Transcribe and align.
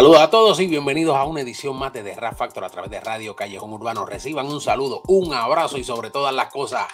Saludos 0.00 0.20
a 0.22 0.30
todos 0.30 0.58
y 0.60 0.66
bienvenidos 0.66 1.14
a 1.14 1.24
una 1.24 1.42
edición 1.42 1.76
más 1.76 1.92
de 1.92 2.02
The 2.02 2.14
Rap 2.14 2.34
Factor 2.34 2.64
a 2.64 2.70
través 2.70 2.90
de 2.90 3.00
Radio 3.00 3.36
Callejón 3.36 3.70
Urbano. 3.74 4.06
Reciban 4.06 4.46
un 4.46 4.62
saludo, 4.62 5.02
un 5.08 5.34
abrazo 5.34 5.76
y 5.76 5.84
sobre 5.84 6.08
todas 6.08 6.34
las 6.34 6.50
cosas, 6.50 6.86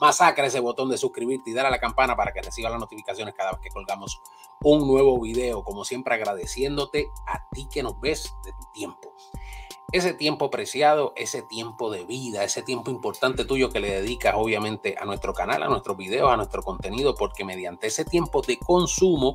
masacra 0.00 0.48
ese 0.48 0.58
botón 0.58 0.90
de 0.90 0.98
suscribirte 0.98 1.50
y 1.50 1.52
dar 1.52 1.66
a 1.66 1.70
la 1.70 1.78
campana 1.78 2.16
para 2.16 2.32
que 2.32 2.42
reciban 2.42 2.72
las 2.72 2.80
notificaciones 2.80 3.32
cada 3.36 3.52
vez 3.52 3.60
que 3.60 3.70
colgamos 3.70 4.20
un 4.60 4.88
nuevo 4.88 5.20
video. 5.20 5.62
Como 5.62 5.84
siempre 5.84 6.16
agradeciéndote 6.16 7.10
a 7.28 7.48
ti 7.50 7.68
que 7.72 7.84
nos 7.84 8.00
ves 8.00 8.34
de 8.44 8.50
tu 8.50 8.72
tiempo 8.72 9.14
ese 9.96 10.14
tiempo 10.14 10.50
preciado, 10.50 11.12
ese 11.16 11.42
tiempo 11.42 11.90
de 11.90 12.04
vida, 12.04 12.44
ese 12.44 12.62
tiempo 12.62 12.90
importante 12.90 13.44
tuyo 13.44 13.70
que 13.70 13.80
le 13.80 13.90
dedicas 13.90 14.34
obviamente 14.36 14.96
a 14.98 15.04
nuestro 15.04 15.32
canal, 15.32 15.62
a 15.62 15.68
nuestros 15.68 15.96
videos, 15.96 16.30
a 16.30 16.36
nuestro 16.36 16.62
contenido, 16.62 17.14
porque 17.14 17.44
mediante 17.44 17.86
ese 17.86 18.04
tiempo 18.04 18.42
de 18.42 18.58
consumo 18.58 19.32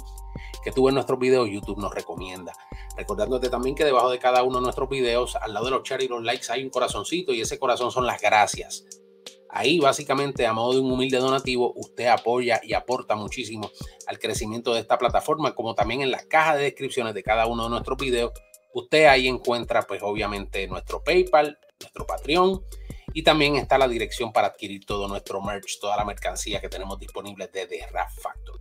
que 0.64 0.72
tú 0.72 0.88
en 0.88 0.96
nuestros 0.96 1.20
videos, 1.20 1.50
YouTube 1.50 1.80
nos 1.80 1.94
recomienda. 1.94 2.54
Recordándote 2.96 3.50
también 3.50 3.76
que 3.76 3.86
debajo 3.86 4.10
de 4.10 4.20
cada 4.20 4.44
uno 4.44 4.60
de 4.60 4.64
nuestros 4.64 4.90
videos, 4.90 5.36
al 5.36 5.54
lado 5.54 5.66
de 5.66 5.72
los 5.72 5.84
shares 5.84 6.06
y 6.06 6.10
los 6.10 6.24
likes, 6.24 6.52
hay 6.52 6.64
un 6.64 6.70
corazoncito 6.70 7.34
y 7.34 7.42
ese 7.42 7.58
corazón 7.58 7.92
son 7.92 8.06
las 8.06 8.22
gracias. 8.22 8.86
Ahí 9.50 9.80
básicamente 9.80 10.46
a 10.48 10.54
modo 10.54 10.74
de 10.74 10.80
un 10.80 10.92
humilde 10.92 11.18
donativo, 11.18 11.74
usted 11.76 12.08
apoya 12.08 12.62
y 12.64 12.74
aporta 12.74 13.16
muchísimo 13.16 13.70
al 14.08 14.18
crecimiento 14.20 14.74
de 14.74 14.80
esta 14.80 14.98
plataforma, 14.98 15.56
como 15.56 15.76
también 15.76 16.02
en 16.02 16.12
la 16.12 16.24
caja 16.28 16.56
de 16.56 16.64
descripciones 16.64 17.14
de 17.14 17.24
cada 17.24 17.48
uno 17.48 17.64
de 17.64 17.70
nuestros 17.72 17.98
videos 17.98 18.32
Usted 18.74 19.06
ahí 19.06 19.28
encuentra 19.28 19.82
pues 19.84 20.02
obviamente 20.04 20.68
nuestro 20.68 21.04
PayPal, 21.04 21.60
nuestro 21.80 22.06
Patreon 22.06 22.64
y 23.14 23.24
también 23.24 23.56
está 23.58 23.78
la 23.78 23.88
dirección 23.88 24.32
para 24.32 24.48
adquirir 24.48 24.86
todo 24.86 25.08
nuestro 25.08 25.42
merch, 25.42 25.80
toda 25.80 25.98
la 25.98 26.06
mercancía 26.06 26.62
que 26.62 26.70
tenemos 26.70 26.98
disponible 26.98 27.48
desde 27.48 27.86
Rap 27.88 28.10
Factor. 28.10 28.60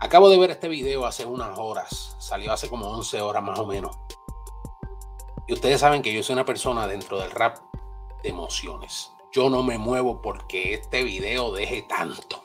Acabo 0.00 0.28
de 0.28 0.38
ver 0.38 0.50
este 0.50 0.68
video 0.68 1.06
hace 1.06 1.24
unas 1.24 1.56
horas, 1.58 2.16
salió 2.18 2.52
hace 2.52 2.68
como 2.68 2.88
11 2.88 3.20
horas 3.20 3.42
más 3.42 3.58
o 3.60 3.66
menos. 3.66 3.96
Y 5.46 5.52
ustedes 5.52 5.80
saben 5.80 6.02
que 6.02 6.12
yo 6.12 6.22
soy 6.24 6.32
una 6.32 6.44
persona 6.44 6.88
dentro 6.88 7.20
del 7.20 7.30
rap 7.30 7.58
de 8.22 8.30
emociones. 8.30 9.12
Yo 9.30 9.48
no 9.48 9.62
me 9.62 9.78
muevo 9.78 10.20
porque 10.20 10.74
este 10.74 11.04
video 11.04 11.52
deje 11.52 11.82
tanto, 11.82 12.42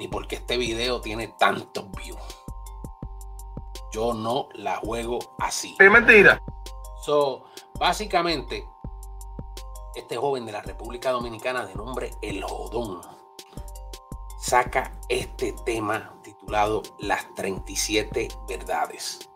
ni 0.00 0.08
porque 0.08 0.36
este 0.36 0.56
video 0.56 1.00
tiene 1.00 1.28
tantos 1.38 1.90
views. 1.92 2.18
Yo 3.92 4.12
no 4.14 4.48
la 4.54 4.76
juego 4.76 5.18
así. 5.38 5.76
Es 5.78 5.90
mentira. 5.90 6.42
So, 7.04 7.44
básicamente, 7.78 8.68
este 9.94 10.16
joven 10.16 10.46
de 10.46 10.52
la 10.52 10.62
República 10.62 11.10
Dominicana 11.10 11.64
de 11.64 11.74
nombre 11.74 12.10
El 12.22 12.42
Jodón 12.44 13.00
saca 14.38 14.92
este 15.08 15.54
tema 15.64 16.14
titulado 16.22 16.82
Las 16.98 17.34
37 17.34 18.28
Verdades. 18.48 19.28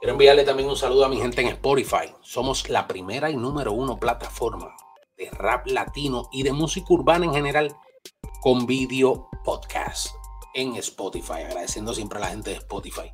Quiero 0.00 0.12
enviarle 0.12 0.44
también 0.44 0.68
un 0.68 0.76
saludo 0.76 1.04
a 1.04 1.08
mi 1.08 1.18
gente 1.18 1.42
en 1.42 1.48
Spotify. 1.48 2.14
Somos 2.22 2.68
la 2.70 2.86
primera 2.88 3.30
y 3.30 3.36
número 3.36 3.72
uno 3.72 3.98
plataforma 3.98 4.74
de 5.18 5.30
rap 5.30 5.66
latino 5.66 6.28
y 6.32 6.42
de 6.42 6.52
música 6.52 6.86
urbana 6.90 7.26
en 7.26 7.34
general 7.34 7.76
con 8.40 8.64
video 8.64 9.28
podcast 9.44 10.14
en 10.54 10.76
Spotify. 10.76 11.42
Agradeciendo 11.44 11.92
siempre 11.92 12.18
a 12.18 12.22
la 12.22 12.28
gente 12.28 12.50
de 12.50 12.56
Spotify 12.56 13.12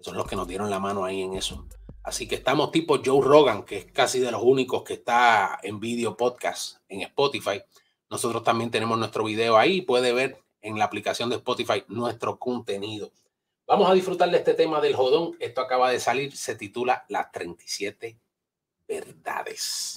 son 0.00 0.16
los 0.16 0.26
que 0.26 0.36
nos 0.36 0.48
dieron 0.48 0.70
la 0.70 0.78
mano 0.78 1.04
ahí 1.04 1.22
en 1.22 1.34
eso. 1.34 1.66
Así 2.02 2.26
que 2.26 2.36
estamos 2.36 2.70
tipo 2.70 3.00
Joe 3.04 3.22
Rogan, 3.22 3.62
que 3.64 3.78
es 3.78 3.84
casi 3.86 4.20
de 4.20 4.30
los 4.30 4.42
únicos 4.42 4.82
que 4.82 4.94
está 4.94 5.58
en 5.62 5.78
video 5.78 6.16
podcast 6.16 6.78
en 6.88 7.02
Spotify. 7.02 7.62
Nosotros 8.08 8.42
también 8.42 8.70
tenemos 8.70 8.98
nuestro 8.98 9.24
video 9.24 9.56
ahí. 9.58 9.82
Puede 9.82 10.12
ver 10.12 10.42
en 10.62 10.78
la 10.78 10.86
aplicación 10.86 11.28
de 11.28 11.36
Spotify 11.36 11.84
nuestro 11.88 12.38
contenido. 12.38 13.12
Vamos 13.66 13.88
a 13.88 13.94
disfrutar 13.94 14.30
de 14.30 14.38
este 14.38 14.54
tema 14.54 14.80
del 14.80 14.96
jodón. 14.96 15.36
Esto 15.38 15.60
acaba 15.60 15.90
de 15.90 16.00
salir. 16.00 16.34
Se 16.34 16.54
titula 16.54 17.04
Las 17.08 17.30
37 17.30 18.18
verdades. 18.88 19.94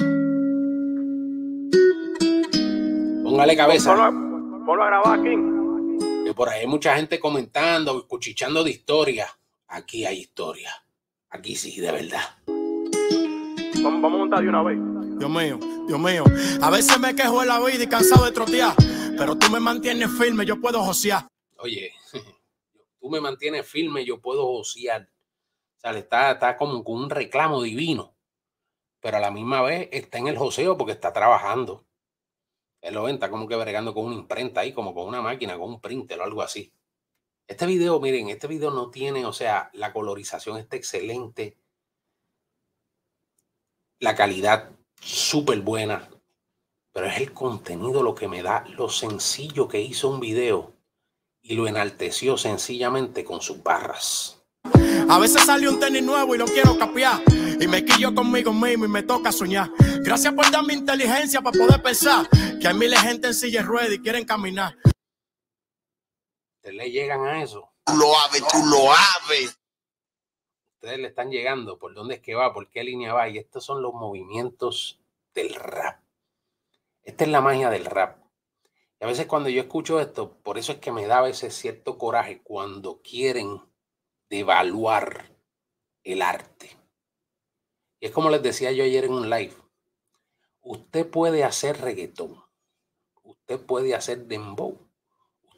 Póngale 3.23 3.55
cabeza. 3.55 3.95
Ponlo, 4.65 4.83
a 4.83 4.87
grabar 4.87 5.19
aquí. 5.19 5.35
Que 6.25 6.33
por 6.33 6.49
ahí 6.49 6.61
hay 6.61 6.67
mucha 6.67 6.95
gente 6.95 7.19
comentando, 7.19 7.97
escuchando 7.97 8.63
de 8.63 8.71
historia 8.71 9.27
aquí 9.73 10.05
hay 10.05 10.19
historia. 10.19 10.71
Aquí 11.29 11.55
sí, 11.55 11.79
de 11.79 11.91
verdad. 11.91 12.21
Vamos, 13.83 14.03
a 14.03 14.17
montar 14.17 14.41
de 14.41 14.49
una 14.49 14.61
vez. 14.61 14.77
Dios 15.17 15.29
mío, 15.29 15.59
Dios 15.87 15.99
mío. 15.99 16.23
A 16.61 16.69
veces 16.69 16.99
me 16.99 17.15
quejo 17.15 17.41
de 17.41 17.47
la 17.47 17.59
vida 17.59 17.83
y 17.83 17.87
cansado 17.87 18.25
de 18.25 18.31
trotear. 18.31 18.75
Pero 19.17 19.35
tú 19.35 19.49
me 19.51 19.59
mantienes 19.59 20.09
firme, 20.17 20.45
yo 20.45 20.61
puedo 20.61 20.81
josear. 20.83 21.27
Oye, 21.57 21.91
tú 23.01 23.09
me 23.09 23.19
mantienes 23.19 23.67
firme, 23.67 24.05
yo 24.05 24.21
puedo 24.21 24.45
josear. 24.45 25.09
O 25.77 25.79
sea, 25.79 25.91
está, 25.97 26.31
está 26.31 26.55
como 26.55 26.83
con 26.83 27.03
un 27.03 27.09
reclamo 27.09 27.61
divino. 27.63 28.15
Pero 29.01 29.17
a 29.17 29.19
la 29.19 29.31
misma 29.31 29.61
vez 29.61 29.89
está 29.91 30.19
en 30.19 30.27
el 30.27 30.37
joseo 30.37 30.77
porque 30.77 30.93
está 30.93 31.11
trabajando. 31.11 31.85
Él 32.79 32.93
lo 32.93 33.03
ven, 33.03 33.15
está 33.15 33.29
como 33.29 33.47
que 33.47 33.55
bregando 33.55 33.93
con 33.93 34.05
una 34.05 34.15
imprenta 34.15 34.61
ahí, 34.61 34.71
como 34.71 34.93
con 34.93 35.07
una 35.07 35.21
máquina, 35.21 35.57
con 35.57 35.69
un 35.69 35.81
printer 35.81 36.19
o 36.19 36.23
algo 36.23 36.41
así. 36.41 36.71
Este 37.47 37.65
video, 37.65 37.99
miren, 37.99 38.29
este 38.29 38.47
video 38.47 38.71
no 38.71 38.89
tiene, 38.89 39.25
o 39.25 39.33
sea, 39.33 39.69
la 39.73 39.91
colorización 39.91 40.57
está 40.57 40.77
excelente. 40.77 41.57
La 43.99 44.15
calidad 44.15 44.71
súper 45.01 45.59
buena. 45.61 46.09
Pero 46.93 47.07
es 47.07 47.17
el 47.17 47.33
contenido 47.33 48.03
lo 48.03 48.15
que 48.15 48.27
me 48.27 48.43
da 48.43 48.63
lo 48.77 48.87
sencillo 48.87 49.67
que 49.67 49.81
hizo 49.81 50.09
un 50.09 50.19
video 50.19 50.73
y 51.41 51.55
lo 51.55 51.67
enalteció 51.67 52.37
sencillamente 52.37 53.25
con 53.25 53.41
sus 53.41 53.61
barras. 53.61 54.41
A 55.09 55.19
veces 55.19 55.43
sale 55.43 55.67
un 55.67 55.79
tenis 55.79 56.03
nuevo 56.03 56.35
y 56.35 56.37
lo 56.37 56.45
quiero 56.45 56.77
capiar. 56.77 57.21
Y 57.59 57.67
me 57.67 57.83
quillo 57.83 58.13
conmigo 58.13 58.53
mismo 58.53 58.85
y 58.85 58.87
me 58.87 59.03
toca 59.03 59.31
soñar. 59.31 59.69
Gracias 60.01 60.33
por 60.33 60.49
darme 60.49 60.73
inteligencia 60.73 61.41
para 61.41 61.57
poder 61.57 61.81
pensar 61.81 62.29
que 62.61 62.67
hay 62.67 62.73
miles 62.75 63.01
de 63.01 63.07
gente 63.09 63.27
en 63.27 63.33
silla 63.33 63.61
de 63.61 63.67
ruedas 63.67 63.93
y 63.93 63.99
quieren 63.99 64.23
caminar 64.23 64.75
ustedes 66.63 66.77
le 66.77 66.91
llegan 66.91 67.25
a 67.25 67.43
eso. 67.43 67.73
Tú 67.83 67.93
lo 67.97 68.17
aves, 68.17 68.41
tú 68.49 68.57
lo 68.65 68.89
aves. 68.89 69.59
Ustedes 70.75 70.99
le 70.99 71.07
están 71.09 71.29
llegando 71.29 71.77
por 71.77 71.93
dónde 71.93 72.15
es 72.15 72.21
que 72.21 72.35
va, 72.35 72.53
por 72.53 72.69
qué 72.69 72.85
línea 72.85 73.13
va. 73.13 73.27
Y 73.27 73.37
estos 73.37 73.65
son 73.65 73.81
los 73.81 73.93
movimientos 73.93 75.01
del 75.33 75.55
rap. 75.55 76.01
Esta 77.03 77.25
es 77.25 77.29
la 77.29 77.41
magia 77.41 77.69
del 77.69 77.83
rap. 77.85 78.17
Y 78.99 79.03
a 79.03 79.07
veces 79.07 79.27
cuando 79.27 79.49
yo 79.49 79.61
escucho 79.61 79.99
esto, 79.99 80.37
por 80.37 80.57
eso 80.57 80.71
es 80.71 80.77
que 80.77 80.93
me 80.93 81.05
da 81.05 81.17
a 81.17 81.23
veces 81.23 81.53
cierto 81.53 81.97
coraje 81.97 82.41
cuando 82.41 83.01
quieren 83.01 83.61
devaluar 84.29 85.35
el 86.03 86.21
arte. 86.21 86.77
Y 87.99 88.05
es 88.05 88.11
como 88.13 88.29
les 88.29 88.41
decía 88.41 88.71
yo 88.71 88.85
ayer 88.85 89.03
en 89.03 89.13
un 89.13 89.29
live. 89.29 89.55
Usted 90.61 91.09
puede 91.09 91.43
hacer 91.43 91.81
reggaetón. 91.81 92.41
Usted 93.21 93.59
puede 93.59 93.95
hacer 93.95 94.27
dembow 94.27 94.92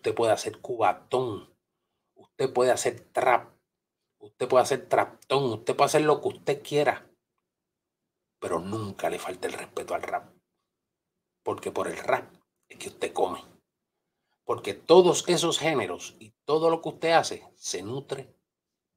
usted 0.05 0.13
puede 0.13 0.33
hacer 0.33 0.59
cubatón, 0.59 1.51
usted 2.13 2.53
puede 2.53 2.69
hacer 2.69 2.99
trap, 3.11 3.49
usted 4.19 4.47
puede 4.47 4.61
hacer 4.61 4.87
traptón, 4.87 5.45
usted 5.45 5.75
puede 5.75 5.87
hacer 5.87 6.01
lo 6.03 6.21
que 6.21 6.27
usted 6.27 6.61
quiera, 6.61 7.09
pero 8.39 8.59
nunca 8.59 9.09
le 9.09 9.17
falta 9.17 9.47
el 9.47 9.53
respeto 9.53 9.95
al 9.95 10.03
rap. 10.03 10.31
Porque 11.41 11.71
por 11.71 11.87
el 11.87 11.97
rap 11.97 12.31
es 12.69 12.77
que 12.77 12.89
usted 12.89 13.13
come. 13.13 13.43
Porque 14.43 14.75
todos 14.75 15.27
esos 15.27 15.57
géneros 15.57 16.15
y 16.19 16.35
todo 16.45 16.69
lo 16.69 16.83
que 16.83 16.89
usted 16.89 17.11
hace 17.13 17.43
se 17.55 17.81
nutre 17.81 18.31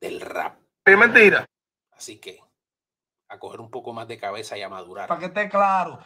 del 0.03 0.21
rap. 0.21 0.61
Es 0.85 0.99
mentira. 0.99 1.47
Así 1.93 2.19
que 2.19 2.39
a 3.29 3.39
coger 3.39 3.61
un 3.61 3.71
poco 3.71 3.95
más 3.95 4.09
de 4.09 4.19
cabeza 4.19 4.59
y 4.59 4.63
a 4.63 4.69
madurar. 4.69 5.09
Para 5.09 5.21
que 5.21 5.27
esté 5.27 5.49
claro, 5.49 6.01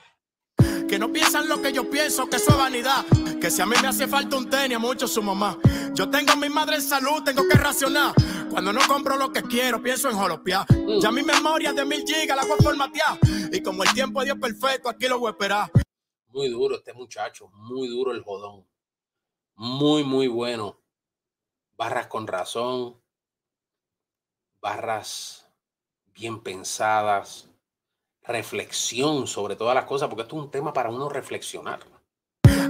que 0.88 0.98
no 0.98 1.12
piensan 1.12 1.48
lo 1.48 1.60
que 1.62 1.72
yo 1.72 1.88
pienso, 1.88 2.28
que 2.28 2.36
eso 2.36 2.50
es 2.50 2.56
vanidad. 2.56 3.04
Que 3.40 3.50
si 3.50 3.62
a 3.62 3.66
mí 3.66 3.74
me 3.80 3.88
hace 3.88 4.06
falta 4.06 4.36
un 4.36 4.48
tenis, 4.48 4.76
a 4.76 4.78
mucho 4.78 5.08
su 5.08 5.22
mamá. 5.22 5.58
Yo 5.94 6.08
tengo 6.10 6.32
a 6.32 6.36
mi 6.36 6.48
madre 6.48 6.76
en 6.76 6.82
salud, 6.82 7.22
tengo 7.24 7.42
que 7.48 7.56
racionar. 7.56 8.14
Cuando 8.50 8.72
no 8.72 8.80
compro 8.86 9.16
lo 9.16 9.32
que 9.32 9.42
quiero, 9.42 9.82
pienso 9.82 10.10
en 10.10 10.16
jolopear. 10.16 10.66
Ya 11.00 11.10
mi 11.10 11.22
memoria 11.22 11.72
de 11.72 11.84
mil 11.84 12.04
gigas 12.06 12.36
la 12.36 12.44
voy 12.44 12.56
a 12.58 12.62
formatear. 12.62 13.18
Y 13.52 13.62
como 13.62 13.82
el 13.82 13.92
tiempo 13.92 14.22
dio 14.22 14.38
perfecto, 14.38 14.88
aquí 14.88 15.08
lo 15.08 15.18
voy 15.18 15.28
a 15.28 15.30
esperar. 15.30 15.70
Muy 16.28 16.48
duro 16.48 16.76
este 16.76 16.92
muchacho, 16.92 17.48
muy 17.52 17.88
duro 17.88 18.12
el 18.12 18.22
jodón. 18.22 18.66
Muy, 19.54 20.04
muy 20.04 20.28
bueno. 20.28 20.80
Barras 21.76 22.06
con 22.06 22.26
razón. 22.26 23.00
Barras 24.60 25.46
bien 26.14 26.40
pensadas 26.40 27.51
reflexión 28.24 29.26
sobre 29.26 29.56
todas 29.56 29.74
las 29.74 29.84
cosas, 29.84 30.08
porque 30.08 30.22
esto 30.22 30.36
es 30.36 30.42
un 30.44 30.50
tema 30.50 30.72
para 30.72 30.90
uno 30.90 31.08
reflexionar. 31.08 31.80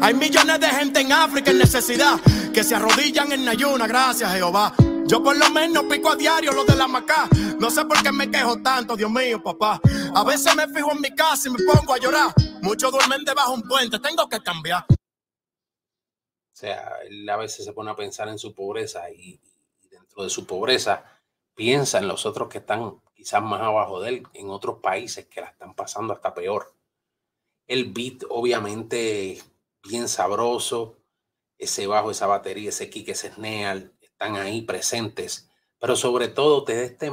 Hay 0.00 0.14
millones 0.14 0.58
de 0.58 0.66
gente 0.69 1.00
en 1.00 1.12
África 1.12 1.50
en 1.50 1.58
necesidad 1.58 2.19
que 2.52 2.64
se 2.64 2.75
arrodillan 2.75 3.32
en 3.32 3.49
ayuna, 3.49 3.87
gracias 3.87 4.32
Jehová. 4.32 4.75
Yo 5.06 5.22
por 5.22 5.37
lo 5.37 5.50
menos 5.50 5.84
pico 5.84 6.10
a 6.10 6.16
diario 6.16 6.52
lo 6.52 6.64
de 6.64 6.75
la 6.75 6.88
macá. 6.88 7.28
No 7.58 7.70
sé 7.70 7.84
por 7.84 8.02
qué 8.02 8.10
me 8.10 8.31
quejo 8.31 8.60
tanto, 8.62 8.96
Dios 8.96 9.10
mío, 9.10 9.43
papá. 9.43 9.81
A 10.14 10.25
veces 10.25 10.54
me 10.56 10.66
fijo 10.69 10.93
en 10.93 11.00
mi 11.00 11.14
casa 11.14 11.49
y 11.49 11.52
me 11.52 11.58
pongo 11.64 11.94
a 11.94 11.98
llorar. 11.98 12.34
Muchos 12.62 12.90
duermen 12.90 13.25
debajo 13.25 13.52
de 13.52 13.62
un 13.62 13.69
puente, 13.69 13.98
tengo 13.98 14.28
que 14.28 14.40
cambiar. 14.40 14.84
O 14.88 16.55
sea, 16.55 16.93
él 17.08 17.28
a 17.28 17.37
veces 17.37 17.64
se 17.64 17.72
pone 17.72 17.90
a 17.90 17.96
pensar 17.96 18.28
en 18.28 18.38
su 18.38 18.55
pobreza 18.55 19.10
y, 19.10 19.38
dentro 19.90 20.22
de 20.22 20.31
su 20.31 20.46
pobreza, 20.46 21.05
piensa 21.55 21.98
en 21.98 22.08
los 22.08 22.25
otros 22.25 22.48
que 22.48 22.58
están 22.58 23.00
quizás 23.22 23.42
más 23.42 23.60
abajo 23.60 24.00
de 24.00 24.08
él, 24.08 24.22
en 24.34 24.50
otros 24.50 24.80
países 24.80 25.26
que 25.26 25.40
la 25.40 25.46
están 25.46 25.74
pasando 25.74 26.12
hasta 26.12 26.34
peor. 26.34 26.74
El 27.69 27.92
beat, 27.92 28.24
obviamente, 28.28 29.40
bien 29.88 30.08
sabroso, 30.08 30.98
ese 31.56 31.86
bajo, 31.86 32.10
esa 32.10 32.26
batería, 32.26 32.70
ese 32.70 32.90
kick, 32.90 33.10
ese 33.10 33.28
están 34.00 34.36
ahí 34.36 34.62
presentes, 34.62 35.48
pero 35.78 35.94
sobre 35.94 36.28
todo 36.28 36.64
te 36.64 36.84
este, 36.84 37.10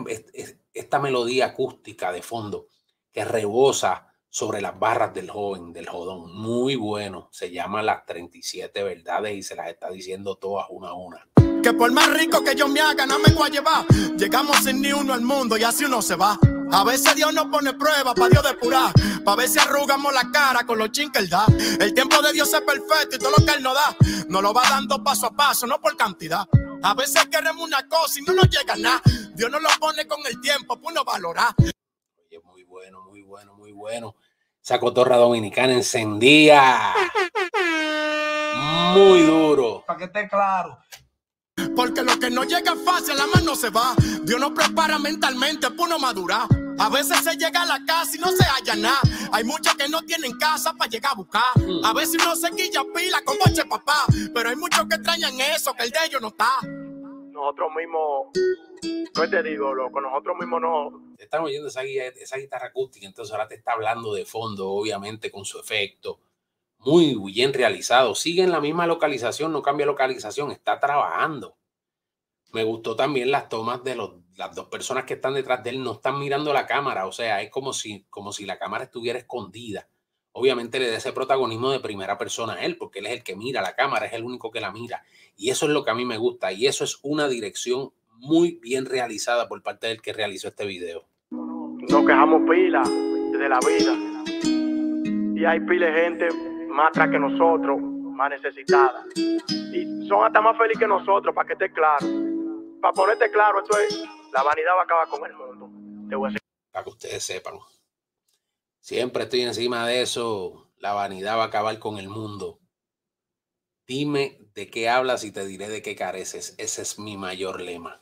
esta 0.73 0.99
melodía 0.99 1.45
acústica 1.45 2.11
de 2.11 2.23
fondo 2.23 2.67
que 3.11 3.23
rebosa 3.23 4.11
sobre 4.29 4.61
las 4.61 4.79
barras 4.79 5.13
del 5.13 5.29
joven, 5.29 5.73
del 5.73 5.87
jodón. 5.87 6.35
Muy 6.35 6.75
bueno. 6.75 7.29
Se 7.31 7.51
llama 7.51 7.83
Las 7.83 8.05
37 8.05 8.83
Verdades 8.83 9.35
y 9.35 9.43
se 9.43 9.55
las 9.55 9.69
está 9.69 9.89
diciendo 9.91 10.35
todas 10.37 10.67
una 10.69 10.89
a 10.89 10.93
una. 10.93 11.27
Que 11.63 11.73
por 11.73 11.91
más 11.91 12.09
rico 12.13 12.43
que 12.43 12.55
yo 12.55 12.67
me 12.67 12.79
haga, 12.79 13.05
no 13.05 13.19
me 13.19 13.33
voy 13.33 13.49
a 13.49 13.51
llevar. 13.51 13.85
Llegamos 14.17 14.57
sin 14.57 14.81
ni 14.81 14.91
uno 14.91 15.13
al 15.13 15.21
mundo 15.21 15.57
y 15.57 15.63
así 15.63 15.85
uno 15.85 16.01
se 16.01 16.15
va. 16.15 16.37
A 16.71 16.83
veces 16.83 17.15
Dios 17.15 17.33
nos 17.33 17.47
pone 17.47 17.73
prueba 17.73 18.13
para 18.13 18.29
Dios 18.29 18.43
depurar. 18.43 18.93
Para 19.25 19.37
ver 19.37 19.49
si 19.49 19.59
arrugamos 19.59 20.13
la 20.13 20.29
cara 20.31 20.65
con 20.65 20.77
los 20.77 20.91
chin 20.91 21.11
que 21.11 21.19
Él 21.19 21.29
da. 21.29 21.45
El 21.79 21.93
tiempo 21.93 22.21
de 22.21 22.31
Dios 22.33 22.53
es 22.53 22.61
perfecto 22.61 23.15
y 23.15 23.19
todo 23.19 23.31
lo 23.37 23.45
que 23.45 23.53
Él 23.53 23.63
nos 23.63 23.73
da, 23.73 23.95
nos 24.27 24.41
lo 24.41 24.53
va 24.53 24.63
dando 24.69 25.03
paso 25.03 25.27
a 25.27 25.31
paso, 25.31 25.67
no 25.67 25.79
por 25.81 25.97
cantidad. 25.97 26.45
A 26.81 26.93
veces 26.93 27.27
queremos 27.29 27.65
una 27.65 27.87
cosa 27.87 28.19
y 28.19 28.23
no 28.23 28.33
nos 28.33 28.49
llega 28.49 28.75
nada. 28.75 29.01
Dios 29.33 29.51
nos 29.51 29.61
lo 29.61 29.69
pone 29.79 30.07
con 30.07 30.19
el 30.25 30.39
tiempo, 30.39 30.79
pues 30.79 30.91
uno 30.91 31.03
valora. 31.03 31.53
Oye, 31.57 32.39
muy 32.45 32.63
bueno, 32.63 33.01
muy 33.03 33.21
bueno, 33.21 33.53
muy 33.55 33.71
bueno. 33.71 34.15
Esa 34.63 34.79
cotorra 34.79 35.17
dominicana 35.17 35.73
encendía. 35.73 36.93
Muy 38.93 39.21
duro. 39.23 39.83
Para 39.85 39.99
que 39.99 40.05
esté 40.05 40.27
claro. 40.29 40.77
Porque 41.75 42.03
lo 42.03 42.19
que 42.19 42.29
no 42.29 42.43
llega 42.43 42.75
fácil, 42.75 43.17
la 43.17 43.27
mano 43.27 43.55
se 43.55 43.69
va. 43.69 43.95
Dios 44.23 44.39
nos 44.39 44.51
prepara 44.51 44.99
mentalmente 44.99 45.69
para 45.69 45.83
uno 45.83 45.99
madurar. 45.99 46.47
A 46.79 46.87
veces 46.87 47.17
se 47.23 47.35
llega 47.35 47.63
a 47.63 47.65
la 47.65 47.85
casa 47.85 48.15
y 48.15 48.19
no 48.19 48.31
se 48.31 48.43
halla 48.43 48.75
nada. 48.75 49.01
Hay 49.33 49.43
muchos 49.43 49.75
que 49.75 49.89
no 49.89 50.01
tienen 50.03 50.37
casa 50.37 50.73
para 50.73 50.89
llegar 50.89 51.11
a 51.11 51.15
buscar. 51.15 51.43
A 51.83 51.93
veces 51.93 52.21
uno 52.23 52.35
se 52.37 52.51
quilla 52.51 52.83
pila 52.95 53.21
con 53.25 53.37
boche 53.37 53.65
papá. 53.65 54.05
Pero 54.33 54.49
hay 54.49 54.55
muchos 54.55 54.85
que 54.87 54.95
extrañan 54.95 55.39
eso, 55.41 55.73
que 55.73 55.83
el 55.83 55.91
de 55.91 55.99
ellos 56.05 56.21
no 56.21 56.29
está. 56.29 56.51
Nosotros 56.63 57.69
mismos, 57.75 58.27
¿qué 59.13 59.27
te 59.27 59.43
digo, 59.43 59.73
loco? 59.73 59.99
Nosotros 59.99 60.37
mismos 60.39 60.61
no. 60.61 61.15
Están 61.17 61.43
oyendo 61.43 61.67
esa, 61.67 61.83
esa 61.83 62.37
guitarra 62.37 62.67
acústica, 62.67 63.05
entonces 63.05 63.33
ahora 63.33 63.47
te 63.47 63.55
está 63.55 63.73
hablando 63.73 64.13
de 64.13 64.25
fondo, 64.25 64.69
obviamente, 64.69 65.29
con 65.31 65.43
su 65.43 65.59
efecto. 65.59 66.19
Muy 66.79 67.15
bien 67.33 67.53
realizado. 67.53 68.15
Sigue 68.15 68.43
en 68.43 68.51
la 68.51 68.61
misma 68.61 68.87
localización, 68.87 69.51
no 69.51 69.61
cambia 69.61 69.85
localización, 69.85 70.51
está 70.51 70.79
trabajando. 70.79 71.58
Me 72.51 72.63
gustó 72.63 72.95
también 72.95 73.29
las 73.29 73.47
tomas 73.47 73.83
de 73.83 73.95
los, 73.95 74.11
las 74.35 74.55
dos 74.55 74.67
personas 74.67 75.03
que 75.03 75.15
están 75.15 75.35
detrás 75.35 75.63
de 75.63 75.71
él, 75.71 75.83
no 75.83 75.93
están 75.93 76.17
mirando 76.17 76.51
la 76.53 76.65
cámara, 76.65 77.05
o 77.05 77.11
sea, 77.11 77.41
es 77.41 77.51
como 77.51 77.73
si, 77.73 78.05
como 78.09 78.31
si 78.31 78.45
la 78.45 78.57
cámara 78.57 78.85
estuviera 78.85 79.19
escondida. 79.19 79.87
Obviamente 80.31 80.79
le 80.79 80.89
da 80.89 80.97
ese 80.97 81.11
protagonismo 81.11 81.71
de 81.71 81.79
primera 81.79 82.17
persona 82.17 82.53
a 82.53 82.63
él, 82.63 82.77
porque 82.77 82.99
él 82.99 83.07
es 83.07 83.13
el 83.13 83.23
que 83.23 83.35
mira 83.35 83.61
la 83.61 83.75
cámara, 83.75 84.05
es 84.05 84.13
el 84.13 84.23
único 84.23 84.49
que 84.49 84.61
la 84.61 84.71
mira. 84.71 85.03
Y 85.35 85.49
eso 85.49 85.65
es 85.65 85.73
lo 85.73 85.83
que 85.83 85.91
a 85.91 85.95
mí 85.95 86.05
me 86.05 86.17
gusta, 86.17 86.51
y 86.51 86.65
eso 86.65 86.83
es 86.83 86.99
una 87.03 87.27
dirección 87.27 87.91
muy 88.17 88.59
bien 88.61 88.85
realizada 88.85 89.47
por 89.47 89.61
parte 89.61 89.87
del 89.87 90.01
que 90.01 90.13
realizó 90.13 90.47
este 90.47 90.65
video. 90.65 91.05
Nos 91.31 92.05
quejamos 92.05 92.49
pila 92.49 92.81
de 92.83 93.49
la 93.49 93.59
vida. 93.59 93.95
Y 95.35 95.45
hay 95.45 95.59
pila 95.61 95.87
de 95.87 96.01
gente 96.01 96.27
más 96.69 96.89
atrás 96.89 97.09
que 97.09 97.19
nosotros, 97.19 97.79
más 97.81 98.29
necesitada. 98.29 99.03
Y 99.15 100.07
son 100.07 100.25
hasta 100.25 100.41
más 100.41 100.57
felices 100.57 100.79
que 100.79 100.87
nosotros, 100.87 101.33
para 101.33 101.47
que 101.47 101.53
esté 101.53 101.71
claro 101.71 102.28
para 102.81 102.93
ponerte 102.93 103.31
claro, 103.31 103.61
esto 103.61 103.77
es, 103.77 103.97
la 104.33 104.43
vanidad 104.43 104.75
va 104.75 104.81
a 104.81 104.83
acabar 104.83 105.07
con 105.09 105.25
el 105.25 105.33
mundo. 105.33 105.69
Para 106.71 106.83
que 106.83 106.89
ustedes 106.89 107.23
sepan. 107.23 107.59
Siempre 108.79 109.23
estoy 109.23 109.41
encima 109.41 109.87
de 109.87 110.01
eso. 110.01 110.71
La 110.77 110.93
vanidad 110.93 111.37
va 111.37 111.43
a 111.43 111.47
acabar 111.47 111.77
con 111.79 111.97
el 111.97 112.09
mundo. 112.09 112.59
Dime 113.85 114.39
de 114.53 114.69
qué 114.69 114.87
hablas 114.87 115.23
y 115.23 115.31
te 115.31 115.45
diré 115.45 115.67
de 115.67 115.81
qué 115.81 115.95
careces. 115.95 116.55
Ese 116.57 116.81
es 116.81 116.99
mi 116.99 117.17
mayor 117.17 117.61
lema. 117.61 118.01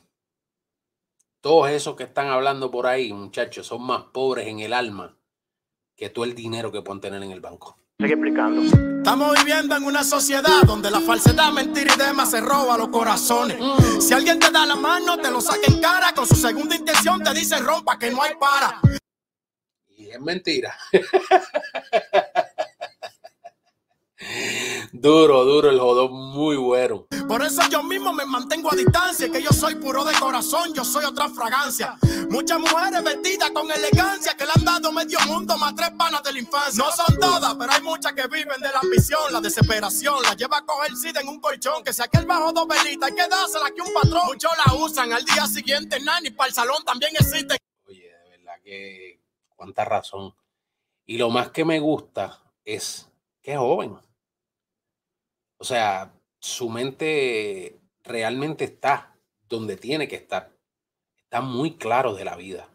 Todos 1.40 1.70
esos 1.70 1.96
que 1.96 2.04
están 2.04 2.28
hablando 2.28 2.70
por 2.70 2.86
ahí, 2.86 3.12
muchachos, 3.12 3.66
son 3.66 3.82
más 3.82 4.04
pobres 4.12 4.46
en 4.48 4.60
el 4.60 4.72
alma 4.72 5.18
que 5.96 6.10
todo 6.10 6.24
el 6.24 6.34
dinero 6.34 6.70
que 6.70 6.82
pueden 6.82 7.00
tener 7.00 7.22
en 7.22 7.32
el 7.32 7.40
banco. 7.40 7.78
Sigue 8.00 8.12
explicando. 8.12 8.62
Estamos 8.98 9.36
viviendo 9.38 9.76
en 9.76 9.82
una 9.82 10.04
sociedad 10.04 10.62
donde 10.64 10.88
la 10.88 11.00
falsedad, 11.00 11.50
mentira 11.52 11.94
y 11.96 11.98
demás 11.98 12.30
se 12.30 12.40
roba 12.40 12.78
los 12.78 12.90
corazones. 12.90 13.56
Si 13.98 14.14
alguien 14.14 14.38
te 14.38 14.52
da 14.52 14.64
la 14.66 14.76
mano, 14.76 15.18
te 15.18 15.28
lo 15.32 15.40
saca 15.40 15.66
en 15.66 15.80
cara. 15.80 16.12
Con 16.14 16.24
su 16.24 16.36
segunda 16.36 16.76
intención 16.76 17.20
te 17.24 17.34
dice 17.34 17.58
rompa 17.58 17.98
que 17.98 18.12
no 18.12 18.22
hay 18.22 18.36
para. 18.36 18.80
Y 19.96 20.10
es 20.10 20.20
mentira. 20.20 20.78
Duro, 24.92 25.44
duro 25.44 25.70
el 25.70 25.78
jodón, 25.78 26.12
muy 26.12 26.56
bueno. 26.56 27.06
Por 27.26 27.42
eso 27.42 27.62
yo 27.70 27.82
mismo 27.82 28.12
me 28.12 28.24
mantengo 28.24 28.72
a 28.72 28.76
distancia, 28.76 29.30
que 29.30 29.42
yo 29.42 29.50
soy 29.50 29.74
puro 29.74 30.04
de 30.04 30.14
corazón, 30.18 30.72
yo 30.72 30.82
soy 30.84 31.04
otra 31.04 31.28
fragancia. 31.28 31.98
Muchas 32.30 32.58
mujeres 32.58 33.04
vestidas 33.04 33.50
con 33.50 33.70
elegancia 33.70 34.34
que 34.34 34.44
le 34.44 34.52
han 34.54 34.64
dado 34.64 34.90
medio 34.92 35.18
mundo 35.26 35.58
más 35.58 35.74
tres 35.74 35.90
panas 35.90 36.22
de 36.22 36.32
la 36.32 36.38
infancia. 36.38 36.82
No 36.82 36.90
son 36.90 37.18
todas, 37.18 37.54
pero 37.54 37.70
hay 37.70 37.82
muchas 37.82 38.12
que 38.14 38.26
viven 38.28 38.60
de 38.60 38.68
la 38.72 38.80
ambición, 38.80 39.32
la 39.32 39.40
desesperación, 39.40 40.22
la 40.22 40.34
lleva 40.34 40.58
a 40.58 40.64
coger 40.64 40.96
sida 40.96 41.20
en 41.20 41.28
un 41.28 41.40
colchón, 41.40 41.84
que 41.84 41.92
saque 41.92 42.18
el 42.18 42.26
bajo 42.26 42.52
dos 42.52 42.66
velitas, 42.66 43.10
hay 43.10 43.16
que 43.16 43.28
dársela 43.28 43.70
que 43.74 43.82
un 43.82 43.92
patrón. 43.92 44.22
Muchos 44.26 44.50
la 44.66 44.74
usan 44.74 45.12
al 45.12 45.24
día 45.24 45.46
siguiente, 45.46 46.00
nani, 46.00 46.30
para 46.30 46.48
el 46.48 46.54
salón 46.54 46.82
también 46.84 47.12
existen. 47.18 47.58
Oye, 47.86 48.10
de 48.24 48.30
verdad 48.30 48.54
que 48.64 49.20
cuánta 49.54 49.84
razón. 49.84 50.34
Y 51.04 51.18
lo 51.18 51.28
más 51.28 51.50
que 51.50 51.64
me 51.64 51.78
gusta 51.78 52.38
es 52.64 53.08
que 53.42 53.52
es 53.52 53.58
joven. 53.58 53.98
O 55.58 55.64
sea, 55.64 56.12
su 56.40 56.70
mente 56.70 57.80
realmente 58.04 58.64
está 58.64 59.16
donde 59.48 59.76
tiene 59.76 60.08
que 60.08 60.16
estar. 60.16 60.52
Está 61.22 61.40
muy 61.40 61.76
claro 61.76 62.14
de 62.14 62.24
la 62.24 62.36
vida. 62.36 62.68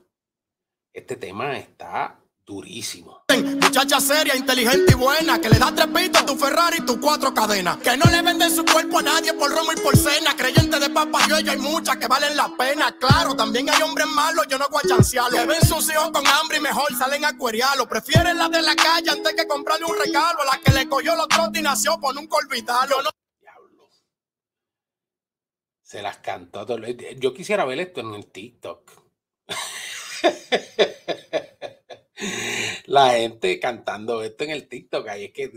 Este 0.94 1.16
tema 1.16 1.57
está 1.57 2.19
durísimo. 2.45 3.23
Muchacha 3.61 3.99
seria, 3.99 4.35
inteligente 4.35 4.92
y 4.92 4.95
buena, 4.95 5.40
que 5.40 5.49
le 5.49 5.57
da 5.57 5.73
tres 5.73 5.87
pitos 5.87 6.21
a 6.21 6.25
tu 6.25 6.35
Ferrari 6.35 6.78
y 6.80 6.85
tu 6.85 6.99
cuatro 6.99 7.33
cadenas. 7.33 7.78
Que 7.78 7.97
no 7.97 8.06
le 8.11 8.21
venden 8.21 8.54
su 8.54 8.63
cuerpo 8.66 8.99
a 8.99 9.02
nadie 9.02 9.33
por 9.33 9.49
romo 9.49 9.71
y 9.71 9.80
por 9.80 9.95
cena. 9.97 10.35
Creyente 10.35 10.43
de 10.94 11.06
papa 11.06 11.28
yo, 11.28 11.35
hay 11.35 11.57
muchas 11.57 11.97
que 11.97 12.07
valen 12.07 12.35
la 12.38 12.50
pena. 12.57 12.95
Claro, 12.97 13.35
también 13.35 13.69
hay 13.69 13.81
hombres 13.81 14.07
malos, 14.07 14.45
yo 14.47 14.57
no 14.57 14.68
voy 14.69 14.81
a 14.83 14.88
chancearlo. 14.88 15.38
Que 15.38 15.45
ven 15.45 15.62
sus 15.62 15.90
hijos 15.90 16.12
con 16.12 16.26
hambre 16.26 16.57
y 16.57 16.62
mejor 16.62 16.88
salen 16.97 17.26
a. 17.26 17.33
Prefieren 17.90 18.38
la 18.38 18.47
de 18.50 18.62
la 18.62 18.76
calle 18.76 19.09
antes 19.09 19.33
que 19.33 19.47
comprarle 19.47 19.85
un 19.85 19.97
regalo. 19.97 20.42
A 20.42 20.45
la 20.45 20.62
que 20.64 20.71
le 20.71 20.88
cogió 20.88 21.16
los 21.16 21.28
trotes 21.28 21.59
y 21.59 21.64
nació 21.64 22.00
por 22.00 22.18
un 22.18 22.28
corvital. 22.28 22.90
no... 22.90 23.09
Diablo. 23.42 23.90
Se 25.81 26.02
las 26.02 26.18
cantó. 26.18 26.66
Todo. 26.66 26.80
Yo 27.18 27.33
quisiera 27.33 27.66
ver 27.66 27.80
esto 27.80 28.02
en 28.02 28.14
el 28.14 28.28
TikTok. 28.28 28.92
la 32.85 33.09
gente 33.12 33.59
cantando 33.59 34.23
esto 34.23 34.44
en 34.44 34.52
el 34.52 34.68
TikTok. 34.68 35.07
Ahí 35.07 35.26
es 35.26 35.33
que, 35.33 35.52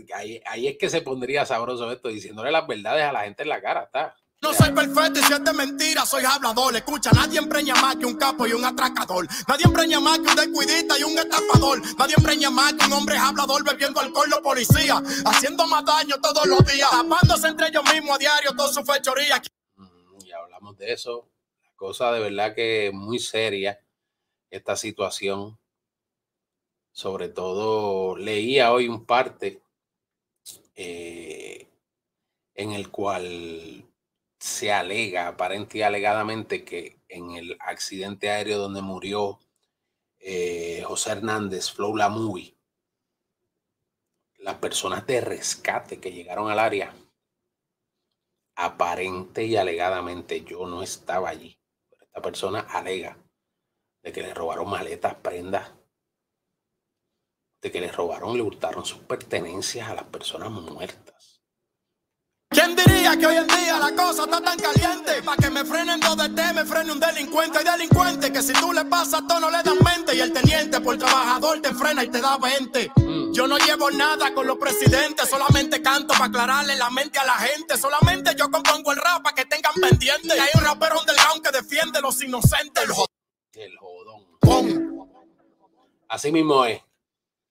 ahí, 0.45 0.67
es 0.67 0.77
que 0.77 0.89
se 0.89 1.01
pondría 1.01 1.45
sabroso 1.45 1.91
esto, 1.91 2.09
diciéndole 2.09 2.51
las 2.51 2.67
verdades 2.67 3.03
a 3.03 3.13
la 3.13 3.23
gente 3.23 3.43
en 3.43 3.49
la 3.49 3.61
cara. 3.61 3.83
Está. 3.83 4.15
No 4.41 4.53
soy 4.53 4.71
perfecto 4.71 5.19
y 5.19 5.23
si 5.23 5.33
es 5.33 5.43
de 5.43 5.53
mentira, 5.53 6.05
soy 6.05 6.23
hablador. 6.23 6.75
Escucha, 6.75 7.09
nadie 7.11 7.39
empreña 7.39 7.73
más 7.75 7.95
que 7.95 8.05
un 8.05 8.15
capo 8.17 8.45
y 8.45 8.53
un 8.53 8.63
atracador. 8.63 9.27
Nadie 9.47 9.65
empreña 9.65 9.99
más 9.99 10.19
que 10.19 10.29
un 10.29 10.35
descuidista 10.35 10.99
y 10.99 11.03
un 11.03 11.17
estafador. 11.17 11.81
Nadie 11.97 12.13
empreña 12.17 12.51
más 12.51 12.73
que 12.73 12.85
un 12.85 12.93
hombre 12.93 13.17
hablador 13.17 13.63
bebiendo 13.63 13.99
alcohol 13.99 14.29
los 14.29 14.39
policías. 14.41 15.01
Haciendo 15.25 15.65
más 15.67 15.83
daño 15.85 16.15
todos 16.21 16.45
los 16.45 16.63
días. 16.65 16.89
Tapándose 16.89 17.47
entre 17.47 17.67
ellos 17.69 17.83
mismos 17.91 18.15
a 18.15 18.19
diario 18.19 18.51
toda 18.55 18.71
su 18.71 18.83
fechoría. 18.85 19.41
Mm, 19.75 20.25
y 20.25 20.31
hablamos 20.31 20.77
de 20.77 20.93
eso. 20.93 21.27
cosa 21.75 22.11
de 22.11 22.19
verdad 22.19 22.53
que 22.55 22.91
muy 22.93 23.19
seria 23.19 23.79
esta 24.49 24.75
situación 24.75 25.59
sobre 26.97 27.29
todo 27.29 28.17
leía 28.17 28.71
hoy 28.71 28.87
un 28.87 29.05
parte 29.05 29.61
eh, 30.75 31.69
en 32.55 32.71
el 32.71 32.89
cual 32.89 33.85
se 34.39 34.71
alega, 34.71 35.27
aparente 35.27 35.79
y 35.79 35.81
alegadamente, 35.81 36.63
que 36.63 37.01
en 37.07 37.31
el 37.31 37.57
accidente 37.59 38.29
aéreo 38.29 38.59
donde 38.59 38.81
murió 38.81 39.39
eh, 40.19 40.83
José 40.85 41.11
Hernández, 41.11 41.71
Flow 41.71 41.95
La 41.95 42.09
Movie, 42.09 42.57
las 44.39 44.55
personas 44.55 45.05
de 45.07 45.21
rescate 45.21 45.99
que 45.99 46.11
llegaron 46.11 46.49
al 46.49 46.59
área, 46.59 46.93
aparente 48.55 49.45
y 49.45 49.55
alegadamente 49.55 50.43
yo 50.43 50.65
no 50.67 50.81
estaba 50.81 51.29
allí. 51.29 51.59
esta 52.01 52.21
persona 52.21 52.61
alega 52.61 53.17
de 54.01 54.11
que 54.11 54.21
le 54.21 54.33
robaron 54.33 54.69
maletas, 54.69 55.15
prendas, 55.15 55.71
de 57.61 57.71
que 57.71 57.81
le 57.81 57.91
robaron, 57.91 58.35
le 58.35 58.43
hurtaron 58.43 58.85
sus 58.85 58.99
pertenencias 58.99 59.89
a 59.89 59.95
las 59.95 60.05
personas 60.05 60.51
muertas. 60.51 61.26
Que 63.15 63.25
hoy 63.25 63.37
en 63.37 63.47
día 63.47 63.79
la 63.79 63.95
cosa 63.95 64.25
está 64.25 64.41
tan 64.41 64.59
caliente. 64.59 65.23
Pa' 65.23 65.37
que 65.37 65.49
me 65.49 65.63
frenen 65.63 65.97
dos 66.01 66.17
de 66.17 66.27
T, 66.27 66.53
me 66.53 66.65
frene 66.65 66.91
un 66.91 66.99
delincuente. 66.99 67.59
Hay 67.59 67.63
delincuente 67.63 68.33
que 68.33 68.41
si 68.43 68.51
tú 68.51 68.73
le 68.73 68.83
pasas 68.83 69.25
todo 69.25 69.39
no 69.39 69.49
le 69.49 69.63
dan 69.63 69.77
mente. 69.81 70.13
Y 70.13 70.19
el 70.19 70.33
teniente 70.33 70.81
por 70.81 70.97
trabajador 70.97 71.61
te 71.61 71.73
frena 71.73 72.03
y 72.03 72.09
te 72.09 72.19
da 72.19 72.37
20. 72.37 72.91
Mm. 72.97 73.33
Yo 73.33 73.47
no 73.47 73.57
llevo 73.59 73.89
nada 73.91 74.33
con 74.33 74.45
los 74.45 74.57
presidentes, 74.57 75.29
solamente 75.29 75.81
canto 75.81 76.13
para 76.15 76.25
aclararle 76.25 76.75
la 76.75 76.89
mente 76.89 77.17
a 77.17 77.23
la 77.23 77.35
gente. 77.35 77.77
Solamente 77.77 78.35
yo 78.37 78.51
compongo 78.51 78.91
el 78.91 78.97
rap 78.97 79.23
para 79.23 79.35
que 79.35 79.45
tengan 79.45 79.73
pendiente. 79.81 80.35
Y 80.35 80.39
hay 80.39 80.49
un 80.55 80.65
rapero 80.65 80.99
underground 80.99 81.41
que 81.41 81.51
defiende 81.51 82.01
los 82.01 82.21
inocentes. 82.21 82.83
El 83.53 83.77
jodón. 83.77 85.07
Así 86.09 86.31
mismo 86.31 86.65
es. 86.65 86.81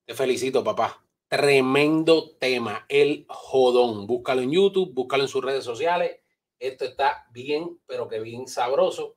Te 0.05 0.15
felicito, 0.15 0.63
papá. 0.63 1.03
Tremendo 1.29 2.37
tema, 2.39 2.87
el 2.89 3.27
jodón. 3.29 4.07
Búscalo 4.07 4.43
en 4.43 4.53
YouTube, 4.53 4.95
búscalo 4.95 5.25
en 5.25 5.29
sus 5.29 5.45
redes 5.45 5.65
sociales. 5.65 6.21
Esto 6.59 6.85
está 6.85 7.27
bien, 7.33 7.81
pero 7.87 8.09
que 8.09 8.21
bien 8.21 8.47
sabroso. 8.47 9.17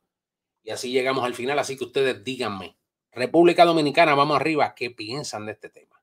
Y 0.63 0.71
así 0.71 0.91
llegamos 0.91 1.23
al 1.23 1.35
final. 1.35 1.59
Así 1.59 1.77
que 1.77 1.85
ustedes 1.85 2.23
díganme, 2.23 2.77
República 3.11 3.65
Dominicana, 3.65 4.15
vamos 4.15 4.37
arriba. 4.37 4.73
¿Qué 4.75 4.89
piensan 4.91 5.45
de 5.45 5.53
este 5.53 5.69
tema? 5.69 6.01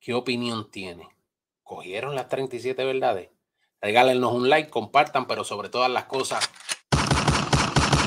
¿Qué 0.00 0.14
opinión 0.14 0.70
tiene? 0.70 1.08
¿Cogieron 1.62 2.14
las 2.14 2.28
37 2.28 2.84
verdades? 2.84 3.30
Regálenos 3.80 4.32
un 4.32 4.48
like, 4.48 4.70
compartan, 4.70 5.26
pero 5.26 5.44
sobre 5.44 5.68
todas 5.68 5.90
las 5.90 6.04
cosas, 6.04 6.50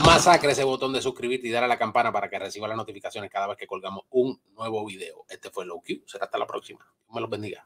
masacre 0.09 0.53
ese 0.53 0.63
botón 0.63 0.91
de 0.91 1.03
suscribirte 1.03 1.47
y 1.47 1.51
dar 1.51 1.63
a 1.63 1.67
la 1.67 1.77
campana 1.77 2.11
para 2.11 2.29
que 2.29 2.39
reciba 2.39 2.67
las 2.67 2.77
notificaciones 2.77 3.29
cada 3.29 3.45
vez 3.47 3.57
que 3.57 3.67
colgamos 3.67 4.05
un 4.09 4.41
nuevo 4.55 4.83
video. 4.83 5.23
Este 5.29 5.51
fue 5.51 5.65
Low 5.65 5.83
Q. 5.83 6.01
Será 6.07 6.25
hasta 6.25 6.39
la 6.39 6.47
próxima. 6.47 6.91
Me 7.13 7.21
los 7.21 7.29
bendiga. 7.29 7.63